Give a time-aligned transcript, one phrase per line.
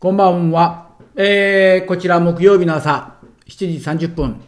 [0.00, 0.90] こんばんは。
[1.16, 3.16] えー、こちら木曜日の朝、
[3.48, 4.40] 7時30分。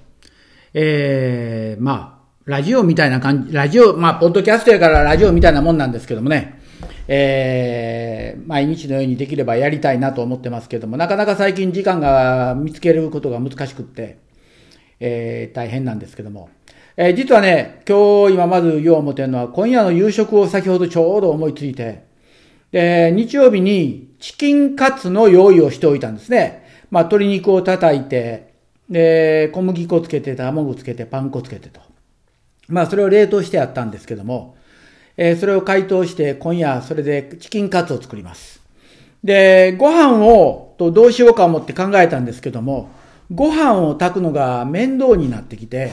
[0.75, 6.60] えー、まあ、ラジオみたいな感じ、ラジオ、まあ、ポッドキャストやからラジオみたいなもんなんですけどもね。
[7.08, 14.19] えー、毎日のようにできればやりたいなと思ってますけども、なかなか最近時間が見つけることが難しくって、
[15.01, 16.48] えー、大変なんですけども。
[16.96, 22.09] えー、実はね、今日今まず言おう思ってるのは、今夜の夕食を先ほどちょうど思いついて、
[22.73, 26.64] で、日曜日にチキンカツの用意をしておいたんですね。
[26.90, 28.54] まあ、鶏肉を叩いて、
[28.89, 31.81] で、小麦粉つけて、卵つけて、パン粉つけてと。
[32.68, 34.56] まあ、それを冷凍してあったんですけども、
[35.16, 38.60] えー、それを解凍して、今夜それでチキンカツを作ります。
[39.23, 42.90] で、ご飯を、とどうしようか思って考えたんですけども、
[43.32, 45.92] ご飯を炊くのが面倒になってきて、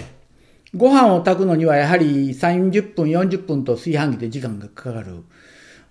[0.75, 5.23] ご飯を炊くのにはやはり30分、40分と炊飯器で時間がかかる。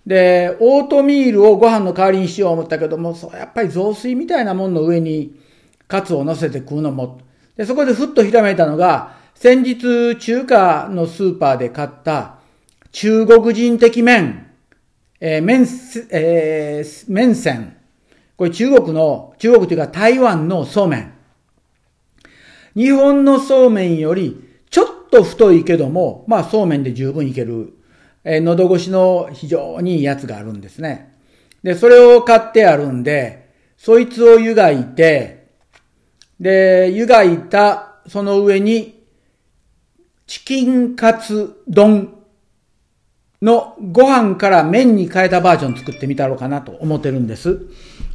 [0.07, 5.37] で、オートミールをご飯の代わりにしよう思ったけども、そうやっぱり雑炊みたいなもんの上に
[5.89, 7.19] カツを乗せて食うのも。
[7.57, 12.37] で、そこでふっとひらめいたのが、先日中華のスーパーで買った
[12.93, 14.47] 中国人的麺、
[15.19, 15.67] えー、麺、
[16.11, 17.75] えー、麺線。
[18.37, 21.13] これ中国の、中国というか台湾のそうめん。
[22.75, 27.76] 日本のそうめんよりちょっと太いけども、まあそうめんで十分いける
[28.23, 31.15] え、喉越しの非常にいいやつがあるんですね。
[31.63, 35.47] で、それを買ってあるんで、そいつを湯がいて、
[36.39, 39.03] で、湯がいたその上に、
[40.25, 42.13] チキンカツ丼
[43.41, 47.61] のご飯から麺に変えたバージョン作ってみたろうかなと思ってるんです。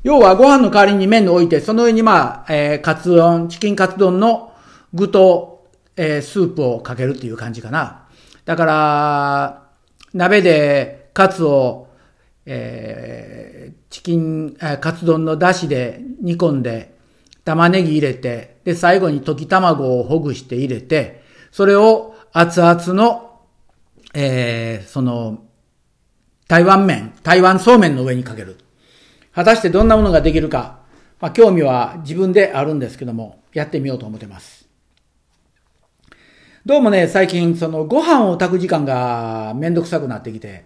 [0.03, 4.53] 要はご飯の代わりに麺を置いて、その上にまあ、えー、カツ丼、チキンカツ丼の
[4.93, 8.09] 具と、えー、スープをかけるっていう感じかな。
[8.45, 9.62] だから、
[10.15, 11.89] 鍋でカツを、
[12.47, 16.93] えー、チキン、カツ丼の出汁で煮込んで、
[17.45, 23.41] 玉ねぎ入れて、で、最後に溶き卵をほぐして入れて、それを熱々の、
[24.15, 25.43] えー、その、
[26.49, 28.59] 台湾麺、台湾そうめんの上にかける。
[29.35, 30.81] 果たしてどんなものができるか、
[31.21, 34.62] まあ、興味は自分であるんですけども、やってみようと思ってます。
[36.65, 40.65] どうもね、最近、その、ご飯を炊く時間がめんどくさくなってきて、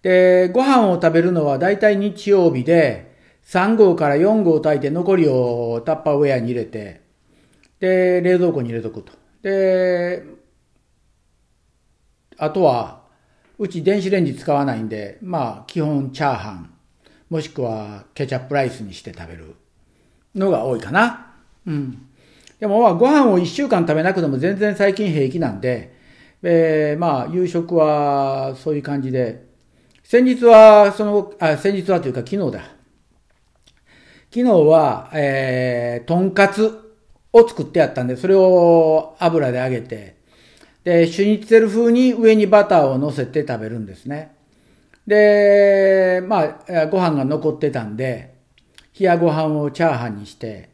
[0.00, 7.00] で、ご飯を食べるのは大体日曜日で、3合から4合炊いて残りをタッパーウェアに入れて、
[7.80, 9.12] で、冷蔵庫に入れとくと。
[9.42, 10.22] で、
[12.38, 13.02] あとは、
[13.58, 16.72] うち電子レンジ使わないんで、まあ、基本チャーハン、
[17.30, 19.56] もしくはケチャップライスにして食べる
[20.36, 21.34] のが多いかな。
[21.66, 22.06] うん。
[22.62, 25.96] でもまあご飯を1週間食べなくても全然最近平気なんで、
[26.44, 29.46] えー、まあ夕食はそういう感じで、
[30.04, 32.60] 先日は、その、あ、先日はというか昨日だ。
[34.30, 36.94] 昨日は、えー、とんかつ
[37.32, 40.14] を作ってやったんで、それを油で揚げて、
[40.84, 44.36] で、シュニッツェル風に上にバターを乗せて食べるんですね。
[45.04, 48.36] で、まあ、ご飯が残ってたんで、
[48.96, 50.70] 冷やご飯をチャーハンにして、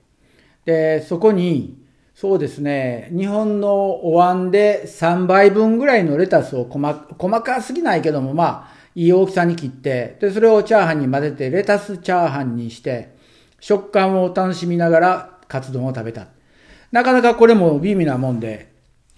[0.69, 1.83] で、そこに、
[2.15, 3.73] そうですね、日本の
[4.05, 13.17] お椀で3倍分ぐらいのレタスを細細かすぎないけども、まあ、いい大きさに切って、で、それをチャーハンに混ぜて、レタスチャーハンにして、
[13.61, 16.27] 食感を楽しみながらカツ丼を食べた。
[16.93, 18.71] なかなかこれも微妙なもんで、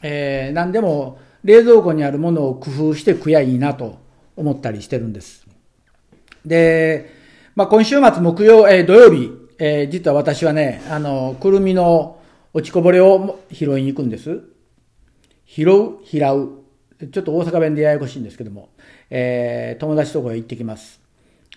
[0.03, 3.99] えー、何でも冷蔵庫にあるものを工夫して食やいいなと
[4.37, 5.45] 思ったりしてるんです。
[6.47, 7.11] で、
[7.57, 12.19] まあ今週末木曜、えー、土曜日、えー、実は私はね、あの、くるみの
[12.55, 14.41] 落ちこぼれを拾いに行くんです。
[15.45, 17.09] 拾う、拾う。
[17.09, 18.71] ちょっと大阪弁でややこしいんですけども、
[19.11, 21.03] えー、友達とこへ行ってきます。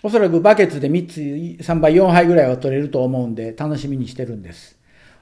[0.02, 1.20] おそらくバケツで3つ、
[1.64, 4.76] 3杯、4杯ぐらいは取れると思うんで、楽しみにしてるんです。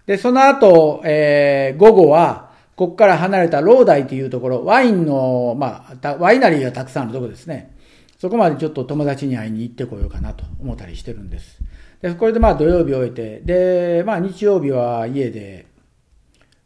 [0.07, 7.77] で、その後、えー、午後は、ここから離れたローダイというところ、ワインの、まあ、ワイナリーがたくさんあるとこですね。
[8.19, 11.63] そこまでちょっと友達に会いに行ってこようかなと思ったりしてるんです。
[12.03, 15.67] で、これでまあ土曜日終えて、で、まあ日曜日は家で、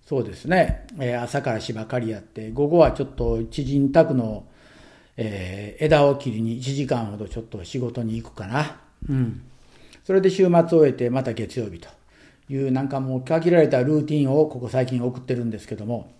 [0.07, 4.47] そうですね、えー、朝から芝刈りやって、午後はちょっと知人宅の、
[5.19, 8.81] えー、枝を切りに1時間ほどちょっと仕事に行くかな。
[9.09, 9.43] うん。
[10.05, 11.89] それで週末を終えて、また月曜日と
[12.49, 16.15] いうなんかもう限られたルーティンをここ最近送ってるんですけども、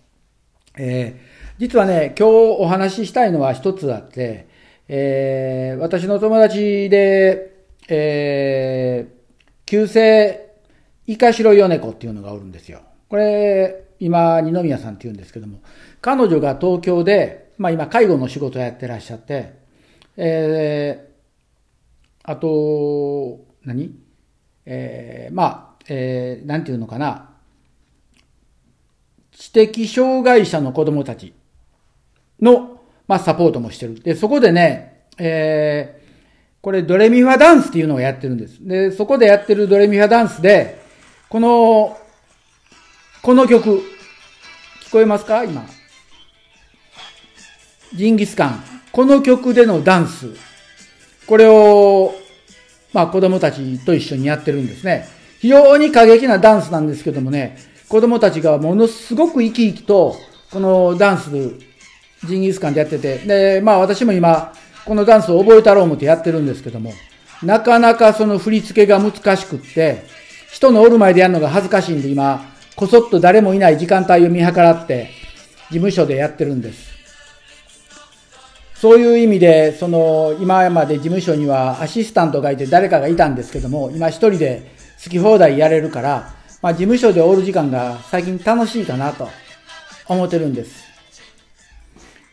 [0.77, 4.47] えー、実はね、今日お話ししたいのは一つあって、
[4.89, 9.07] えー、私の友達で、え、
[9.67, 10.39] 旧姓、
[11.05, 12.81] イカシロヨネコっていうのがおるんですよ。
[13.09, 15.59] これ、今、二宮さんって言うんですけども、
[16.01, 19.53] 彼女が東京で、まあ今、介護の仕事をやってらっしゃって、
[20.15, 23.93] えー、あと、何？
[24.65, 27.29] えー、まあ、えー、なんていうのかな、
[29.31, 31.33] 知的障害者の子供たち
[32.41, 33.99] の、まあ、サポートもしてる。
[34.01, 35.96] で、そこでね、えー、
[36.61, 38.57] これドレミファダンスっていうのをやってるんです。
[38.59, 40.81] で、そこでやってるドレミファダンスで、
[41.29, 41.97] この、
[43.21, 43.83] この曲、
[44.83, 45.43] 聞こえますか？
[45.43, 45.65] 今。
[47.93, 48.63] ジンギスカン。
[48.91, 50.29] この曲でのダンス。
[51.25, 52.13] これを、
[52.93, 55.07] まあ子供たちと一緒にやってるんですね。
[55.39, 57.57] 非常に過激なダンスなんですけどもね、
[57.89, 60.15] 子供たちがものすごく生き生きと、
[60.51, 61.29] このダンス、
[62.25, 64.53] ジンギスカンでやってて、で、まあ私も今、
[64.87, 66.93] このダンスを覚えたろう思ってやってるんですけども、
[67.43, 70.05] なかなかその振り付けが難しくって、
[70.49, 75.09] 人のおる前でやるのが恥ずかしいんで今、こそっと誰もいない時間帯を見計らって、
[75.69, 76.95] 事務所でやってるんです。
[78.75, 84.71] そういう意味で、その、今まで事務所にはアシスタントがいて誰かがいたんですけども、今一人で
[85.03, 89.27] 好き放題やれるから、まあ事務所でおる時間が最近楽しいかなと
[90.07, 90.86] 思ってるんです。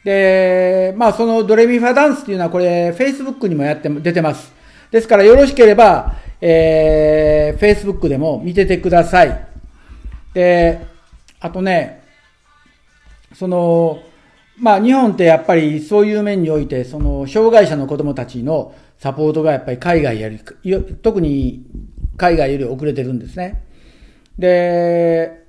[0.05, 4.53] で、まあそのドレミファダンスっていうのはこれ Facebook にもやって、出てます。
[4.91, 9.49] ですからよろしければ、えー、Facebook でも見ててください。
[10.35, 10.87] で、
[11.41, 12.05] あとね、
[13.35, 13.99] その、
[14.59, 20.39] まあ日本ってやっぱりそういう面において、その障害者の子供たちのサポートがやっぱり海外より、
[21.03, 21.65] 特に
[22.17, 23.65] 海外より遅れてるんですね。
[24.39, 25.44] で、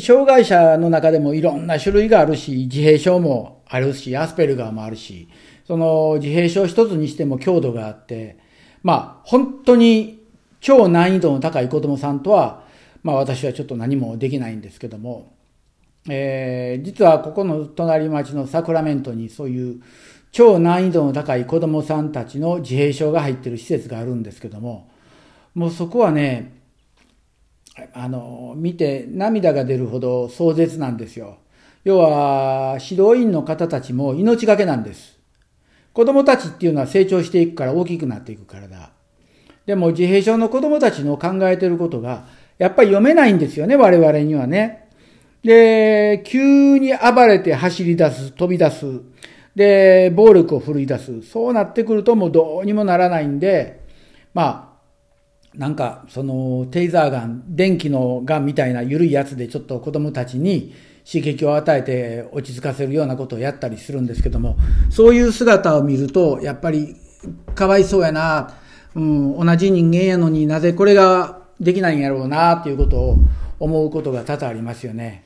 [0.00, 5.28] 障害者の中でもいろんな種類があるし、自閉症もあるし、アスペルガーもあるし、
[5.66, 8.38] その自閉症一つにしても強度があって、
[8.82, 10.26] まあ本当に
[10.60, 12.64] 超難易度の高い子供さんとは、
[13.02, 15.34] まあ私はちょっと何もできないんですけども、
[16.08, 19.82] えー、実はここの隣町のサクラメントにそういう
[20.32, 24.90] 超難易度の高い子供さんたちの自閉症が入ってる施設があるんですけども、
[25.54, 26.63] もうそこはね、
[27.92, 31.38] あの、見て涙が出るほど壮絶なんですよ。
[31.82, 35.18] 要は、指導員の方たちも命がけなんです。
[35.92, 38.90] 子供たちっていうのは成長していくから大きくなっていくからだ。
[39.66, 42.26] でも自閉症の子供たちの考えてることが、
[42.58, 44.88] やっぱり読めないんですよね、我々にはね。
[45.42, 48.86] で、急に暴れて走り出す、飛び出す。
[49.54, 51.22] で、暴力を振るい出す。
[51.22, 53.80] そうなってくるともうどうにもならないんで、
[54.32, 54.73] まあ、
[55.56, 60.74] なんか、その、テイザーガン、電気のガンみたいな緩いやつでちょっと子供たちに
[61.06, 64.56] 刺激を与えて落ち着かせるようなことをやったりするんですけども、
[64.90, 66.96] そういう姿を見ると、やっぱり、
[67.54, 68.54] かわいそうやな、
[68.94, 73.18] うん、同じ人間やのになぜこれができないんやろうな、っていうことを
[73.60, 75.24] 思うことが多々ありますよね。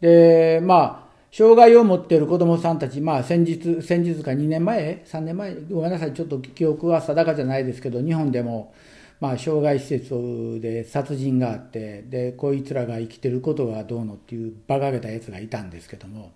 [0.00, 8.72] で、まあ、障害を持っている子供さんたち、まあ先日、先日か2年前 ?3 年前ごめんなさい、ちょっと記憶は定かじゃないですけど、日本でも、
[9.18, 16.32] まあ、障害施設で殺人があってでこいつらが生きてることがどうのっていう馬鹿げたやつがいたんですけども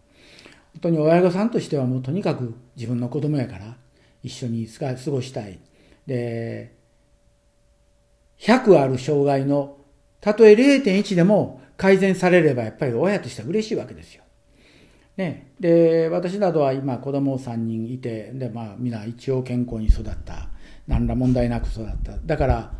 [0.73, 3.77] 本当に親御さんとしてはもうとにかく自分の子供やから
[4.23, 5.59] 一緒に過ごしたい
[6.07, 6.75] で
[8.39, 9.77] 100ある障害の
[10.21, 14.23] たとえ0.1でも改善されればやっぱり親としては嬉しいわけですよ。
[15.17, 20.49] ね、で私などは今子供3人いてで、まあ、皆一応健康に育った
[20.87, 22.13] 何ら問題なく育った。
[22.25, 22.73] だから、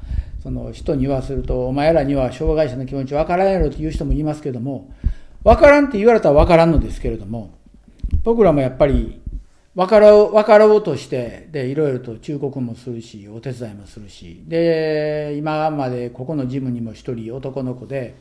[0.43, 4.93] その人に言わせると、お前らには障害者の気持ち分からんやろっていう人もいますけども、
[5.45, 7.59] 分からんって言われたら分からんのですけれども、
[8.25, 9.21] 僕らもやっぱり
[9.75, 18.15] 分かろう、分かろうとして、で、いろいろと忠告もするし、お手伝いもするし、で、今までここのジムにも一人男の子で、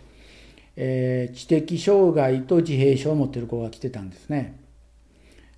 [0.76, 4.60] えー、知的障害と自閉症を持ってる子が来てたんですね。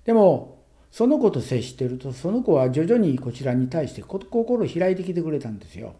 [0.04, 0.61] でも、
[0.92, 5.94] その子と接してるとその子は徐々にこちらに対して心を開いてきてくれたんですよ。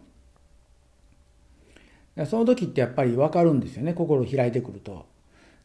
[2.27, 5.07] その時ってやっぱり分かるんですよね心を開いてくると。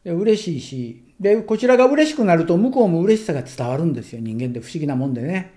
[0.02, 5.52] で嬉しいしでこちらが嬉しくなると向こうも嬉しさが伝わるんですよ人間って不思議なもんでね。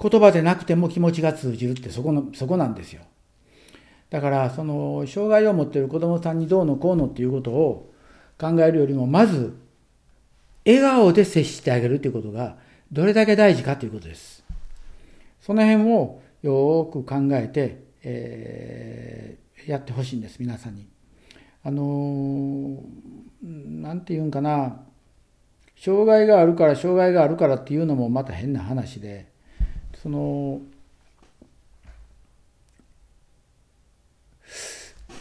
[0.00, 3.02] 言葉でなくても気持ちが通じるってそこのそこなんですよ。
[4.10, 7.90] だからその障害を持っている子どもさんにどうのこうのっていうことを
[8.38, 9.56] 考えるよりもまず
[10.66, 12.56] 笑顔で接してあげるということが
[12.90, 14.44] どれだけ大事かということです。
[15.40, 20.86] その辺をよく考えて、えー、やってほしいんです、皆さんに。
[21.64, 22.82] あの
[23.42, 24.80] なんて言うんかな、
[25.76, 29.26] 障害があるから障害があるからっていうのもまた変な話で、
[30.02, 30.60] その、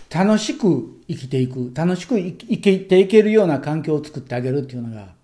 [0.09, 5.16] 楽しく生きていく、楽しく生きていけるような環境を作ってあげるっていうのが、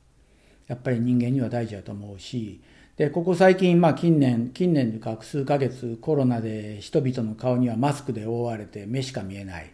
[0.74, 2.60] やっぱり人間には大事だと思うし、
[2.98, 9.72] で、ここ最近、まあ近年、近年というか数ヶ月コロナで人々の顔にはマスクで覆われて目しか見えない。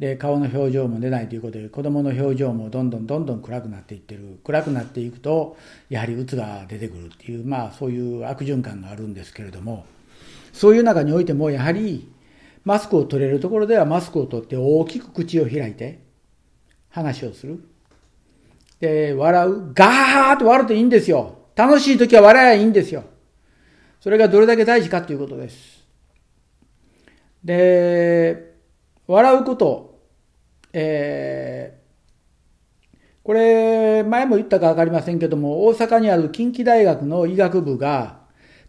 [0.00, 4.40] で、顔の表情も出ないということで、子供の表情もどんどんどんどん暗くなっていってる。
[4.42, 5.56] 暗くなっていくと、
[5.88, 9.86] やはり鬱が出てくるっていう、まあそういう悪循環があるんですけれども、
[10.52, 12.10] そういう中においても、やはり、
[12.64, 16.00] マスクを取れるところではマスクを取って大きく口を開いて、
[16.90, 17.75] 話をする。
[18.80, 19.72] で、笑う。
[19.72, 21.38] ガーッと笑うといいんですよ。
[21.54, 23.04] 楽しい時は笑えばいいんですよ。
[24.00, 25.84] それがどれだけ大事かということです。
[27.42, 28.54] で、
[29.06, 30.00] 笑うこと、
[30.72, 38.20] えー、これ、前も言ったかわかりませんけども、大阪にある近畿大学の医学部が、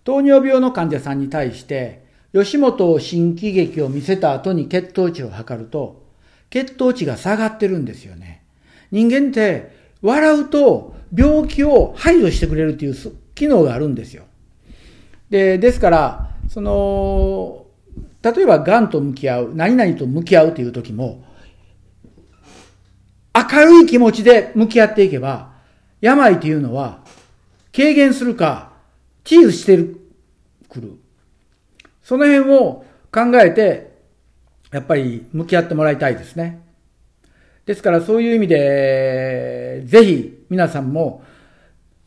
[0.04, 6.08] 糖尿病の患者さんに対して、吉本新喜劇を見せた後に血糖値を測ると、
[6.50, 8.44] 血糖値が下がってるんですよね。
[8.92, 12.96] 人間って、笑うと病気を排除してくれるっていう
[13.36, 14.24] 機能があるんですよ。
[15.30, 17.66] で、ですから、その、
[18.22, 21.26] 例えば癌と向き合う、何々と向き合うという時も、
[23.36, 25.52] 明るい気持ちで向き合っていけば、
[26.00, 27.04] 病というのは
[27.76, 28.72] 軽減するか、
[29.26, 29.78] チーズして
[30.70, 30.94] くる。
[32.02, 33.92] その辺を考えて、
[34.72, 36.62] やっぱり向き合ってもらいたいですね。
[37.68, 41.22] ですからそういう意味で、ぜひ皆さんも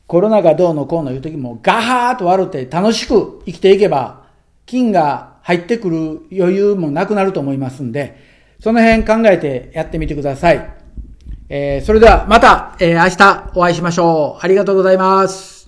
[0.07, 4.25] コロナがどうのこうのいう時もガハーと笑って楽しく生きていけば、
[4.65, 8.17] 金が入ってくる余裕もなくなると思いますんで、
[8.59, 10.77] その辺考えてやってみてください。
[11.51, 14.45] えー、それではまた、えー、明日お会いしましょう。
[14.45, 15.60] ありがとうございます。